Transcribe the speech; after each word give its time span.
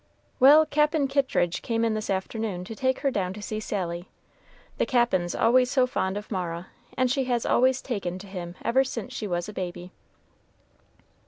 "Well, 0.39 0.65
Cap'n 0.65 1.07
Kittridge 1.07 1.61
came 1.61 1.85
in 1.85 1.93
this 1.93 2.09
afternoon 2.09 2.63
to 2.63 2.75
take 2.75 3.01
her 3.01 3.11
down 3.11 3.33
to 3.33 3.41
see 3.43 3.59
Sally. 3.59 4.09
The 4.79 4.87
Cap'n's 4.87 5.35
always 5.35 5.69
so 5.69 5.85
fond 5.85 6.17
of 6.17 6.31
Mara, 6.31 6.69
and 6.97 7.11
she 7.11 7.25
has 7.25 7.45
always 7.45 7.83
taken 7.83 8.17
to 8.17 8.25
him 8.25 8.55
ever 8.65 8.83
since 8.83 9.13
she 9.13 9.27
was 9.27 9.47
a 9.47 9.53
baby." 9.53 9.91